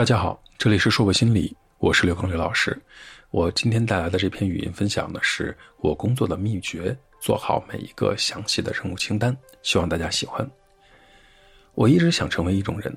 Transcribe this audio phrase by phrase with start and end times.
[0.00, 2.74] 大家好，这里是硕博心理，我是刘刚刘老师。
[3.30, 10.50] 我今天带来的这篇语音分享呢，是我工作的秘诀，做好每一个详细的任务清单，希望大家喜欢。
[11.74, 12.96] 我一直想成为一种人，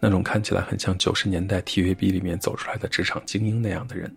[0.00, 4.12] 那种看起来很像九十年代 TVB 里面走出来的职场精英那样的人，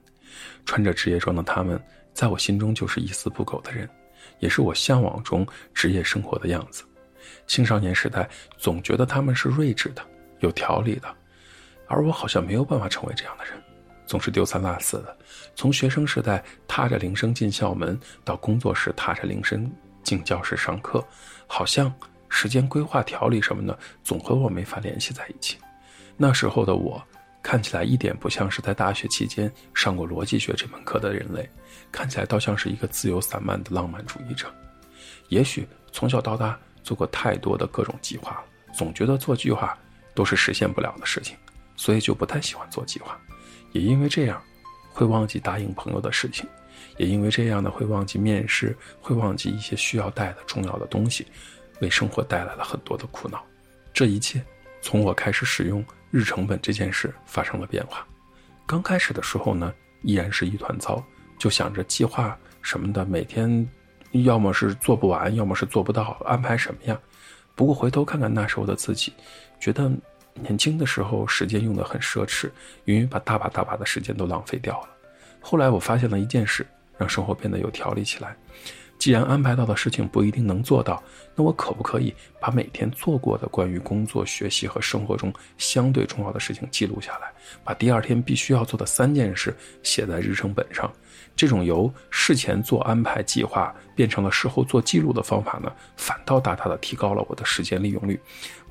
[0.65, 1.79] 穿着职业装的他们，
[2.15, 3.87] 在我心中就是一丝不苟的人，
[4.39, 6.83] 也是我向往中职业生活的样子。
[7.45, 8.27] 青少年时代
[8.57, 10.01] 总觉得他们是睿智的、
[10.39, 11.15] 有条理的。
[11.87, 13.53] 而我好像没有办法成为这样的人，
[14.05, 15.15] 总是丢三落四的。
[15.55, 21.05] 从学生时代踏着铃声进校门，到工作时踏着铃声进教室上课，
[21.47, 21.93] 好像
[22.29, 25.57] 时间规划条理什么的总和我没法联系在一起。
[26.17, 27.01] 那时候的我，
[27.41, 31.47] 看起来一点不像是在大学期间上过逻辑学这门课的人类，
[31.91, 34.47] 看起来倒像是一个自由散漫的浪漫主义者。
[35.29, 39.77] 也许从小到大做过太多的各种计划了，总觉得做计划
[40.15, 41.35] 都是实现不了的事情。
[41.75, 43.19] 所以就不太喜欢做计划，
[43.71, 44.41] 也因为这样，
[44.91, 46.47] 会忘记答应朋友的事情，
[46.97, 51.25] 也因为这样呢，会忘记面试，会忘记一些需要带的重要的东西，
[51.81, 53.43] 为生活带来了很多的苦恼。
[53.91, 54.43] 这一切，
[54.81, 58.05] 从我开始使用日程本这件事发生了变化。
[58.65, 61.03] 刚开始的时候呢，依然是一团糟，
[61.39, 63.67] 就想着计划什么的，每天
[64.11, 66.99] 要么是做不完，要么是做不到，安排什么呀。
[67.55, 69.11] 不过回头看看那时候的自己，
[69.59, 69.91] 觉得。
[70.35, 72.49] 年轻的时候，时间用得很奢侈，
[72.85, 74.89] 因为把大把大把的时间都浪费掉了。
[75.39, 76.65] 后来我发现了一件事，
[76.97, 78.35] 让生活变得有条理起来。
[78.99, 81.03] 既然安排到的事情不一定能做到，
[81.35, 87.29] 那我可不可以把每天做过的关于工作、学习和生活中相对重要的事情记录下来，
[87.65, 90.89] 把第二天必须要做的三件事写在日程本上？
[91.35, 98.17] 这种由事前做安排计划变成了事后做记录的方法呢，反倒大大的提高了我的时间利用率。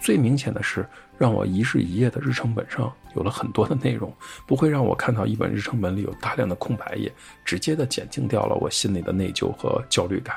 [0.03, 0.85] 最明显的是，
[1.17, 4.13] 让我一日一夜的日程本上有了很多的内容，
[4.49, 7.11] 不会让我看到一本日程本里有大量的空白页，
[7.45, 10.37] 直接的减轻掉了我心里的内疚和焦虑感。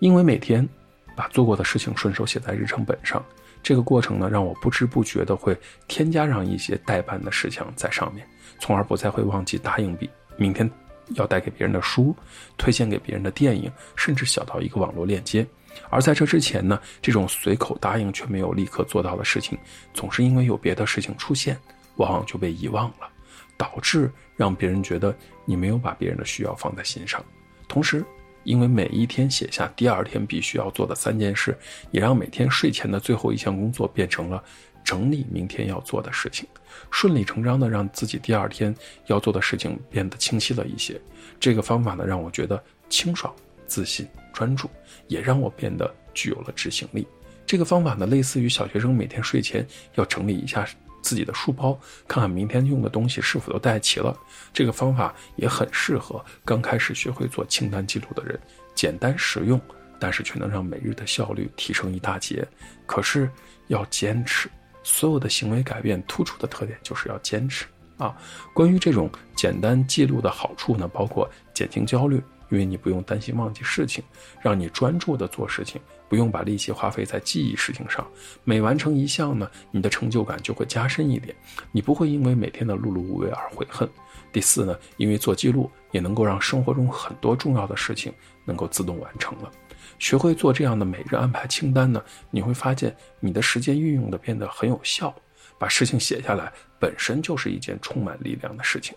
[0.00, 0.68] 因为每天
[1.14, 3.24] 把做过的事情顺手写在日程本上，
[3.62, 5.56] 这个过程呢，让我不知不觉的会
[5.86, 8.26] 添加上一些代办的事项在上面，
[8.58, 10.68] 从而不再会忘记答应比明天。
[11.16, 12.14] 要带给别人的书，
[12.56, 15.46] 推荐给别人的电影，甚至小到一个网络链接。
[15.90, 19.58] 而在这之前呢，这种随口答应却没有立刻做到的事情，
[19.92, 21.58] 总是因为有别的事情出现，
[21.96, 23.08] 往往就被遗忘了，
[23.56, 27.24] 导致让别人觉得你没有把别人的需要放在心上。
[27.68, 28.04] 同时，
[28.44, 31.56] 因为每一天写下第二天必须要做的三件事，
[31.90, 34.42] 也让每天睡前的最后一项工作变成了。
[34.84, 36.44] 整理明天要做的事情，
[36.90, 38.74] 顺理成章的让自己第二天
[39.06, 41.00] 要做的事情变得清晰了一些。
[41.38, 43.32] 这个方法呢，让我觉得清爽、
[43.64, 44.68] 自信、专注，
[45.08, 47.06] 也让我变得具有了执行力。
[47.46, 50.66] 这个方法呢，类似于小学生每天睡前要整理一下
[51.02, 51.78] 自己的书包，
[52.08, 54.16] 看看明天用的东西是否都带齐了。
[54.52, 58.38] 这个方法也很适合刚开始学会做清单记录的人，
[58.74, 59.60] 简单实用，
[59.98, 62.46] 但是却能让每日的效率提升一大截。
[62.86, 63.30] 可是
[63.68, 64.48] 要坚持。
[64.84, 67.64] 所有的行为改变突出的特点就是要坚持
[67.98, 68.16] 啊！
[68.52, 72.20] 关于这种简单记录的好处呢，包括减轻焦虑，
[72.52, 74.04] 因为你不用担心忘记事情，
[74.42, 78.06] 让你专注的做事情，不用把力气花费在记忆事情上。
[78.44, 81.34] 每完成一项呢，你的成就感就会加深一点，
[81.72, 83.88] 你不会因为每天的碌碌无为而悔恨。
[84.30, 88.12] 第四呢，因为做记录也能够让生活中很多重要的事情
[88.44, 89.50] 能够自动完成了。
[89.98, 95.14] 学会做这样的每日安排清单呢，你会发现你的时间运用的变得很有效。
[95.58, 96.52] 把事情写下来
[96.82, 98.92] 本身就是一件充满力量的事情。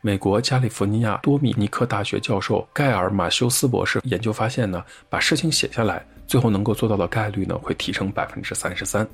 [0.00, 9.06] 美国加利福尼亚多米尼克大学教授盖尔马修斯博士研究发现呢，把事情写下来，最后能够做到的概率呢会提升百分之三十三。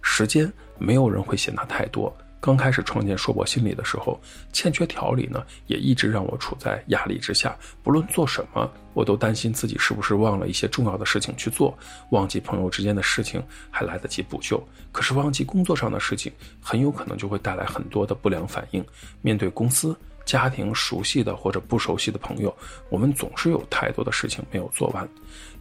[0.00, 2.16] 时间没有人会嫌它太多。
[2.38, 4.20] 刚开始创建硕博心理的时候，
[4.52, 7.56] 欠缺条理呢，也一直让我处在压力之下。
[7.82, 11.76] 不论做什么，我都担心自己是不是忘了一些重要的事情去做，
[12.10, 14.62] 忘记朋友之间的事情还来得及补救。
[14.92, 16.30] 可是忘记工作上的事情，
[16.60, 18.84] 很有可能就会带来很多的不良反应。
[19.22, 22.54] 面对公司、家庭、熟悉的或者不熟悉的朋友，
[22.90, 25.08] 我们总是有太多的事情没有做完。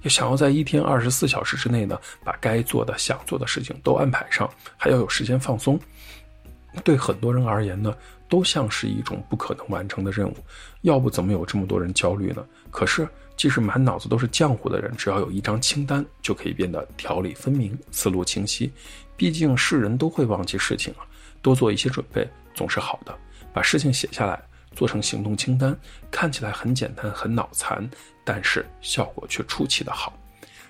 [0.03, 4.47] 要想要在一天二十四小时之内呢，把该做的、想做的事情都安排上，
[4.77, 5.79] 还要有时间放松。
[6.83, 7.95] 对很多人而言呢，
[8.27, 10.35] 都像是一种不可能完成的任务，
[10.81, 12.45] 要不怎么有这么多人焦虑呢？
[12.69, 13.07] 可是，
[13.37, 18.71] 即使满脑子都是浆糊的人，只要有一张清单，就可以变得条理分明、思路清晰。
[19.15, 21.07] 毕竟是人都会忘记事情啊，
[21.41, 23.17] 多做一些准备总是好的。
[23.53, 24.41] 把事情写下来，
[24.75, 25.77] 做成行动清单，
[26.11, 27.89] 看起来很简单、很脑残，
[28.25, 30.17] 但是效果却出奇的好。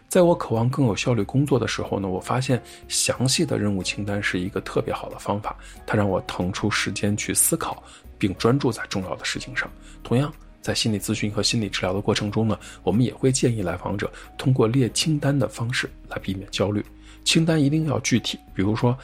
[0.07, 5.55] 在我渴望更有效率工作的时候呢，我发现详细的任务清单是一个特别好的方法，
[5.85, 7.83] 它让我腾出时间去思考，
[8.17, 9.69] 并专注在重要的事情上。
[10.03, 10.31] 同样，
[10.61, 16.85] 在心理咨询和心理治疗的过程中呢，我们也会建议来访者通过列清单的方式来避免焦虑。
[17.25, 18.97] 清单一定要具体，比如说，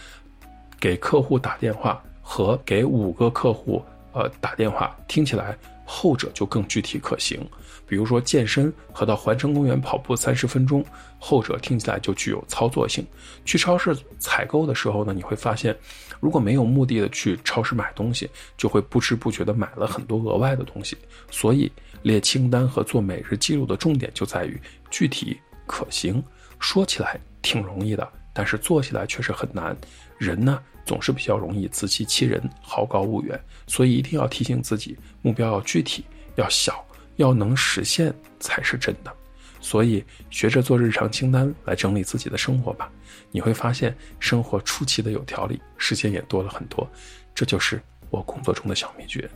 [0.79, 7.39] 给客户打电话和给五个客户呃打电话，听起来后者就更具体可行。
[7.87, 10.85] 比如说健身和到环城公园跑步三十分钟，
[11.19, 13.05] 后者听起来就具有操作性。
[13.43, 15.75] 去超市采购的时候呢，你会发现，
[16.21, 20.97] 如果没有目的的去超市买东西，就会不知不觉的买了很多额外的东西。
[21.29, 21.69] 所以
[22.03, 24.57] 列清单和做每日记录的重点就在于
[24.89, 25.37] 具体
[25.67, 26.23] 可行。
[26.59, 29.75] 说起来挺容易的，但是做起来确实很难。
[30.17, 36.05] 人呢总是比较容易自欺欺人、好高骛远，所以一定要提醒自己，目标要具体、
[36.35, 36.85] 要小。
[37.17, 39.13] 要能实现才是真的，
[39.59, 42.89] 所以学着做日常清单来整理自己的生活吧，
[43.31, 46.89] 你会发现生活出奇的有条理，时间也多了很多。
[47.35, 47.79] 这就是
[48.09, 49.29] 我工作中的小秘诀。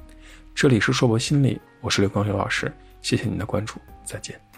[0.56, 4.55] 这里是硕博心理，我是刘光刘老师，谢谢您的关注，再见。